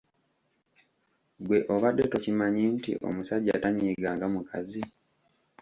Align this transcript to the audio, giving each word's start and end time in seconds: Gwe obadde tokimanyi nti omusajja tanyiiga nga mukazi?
Gwe 1.45 1.59
obadde 1.73 2.03
tokimanyi 2.11 2.63
nti 2.75 2.91
omusajja 3.07 3.55
tanyiiga 3.63 4.09
nga 4.15 4.27
mukazi? 4.33 4.83